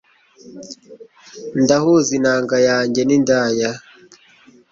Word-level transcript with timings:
ndahuza 1.61 2.09
inanga 2.19 2.55
yanjye 2.67 3.01
nindaya 3.03 3.71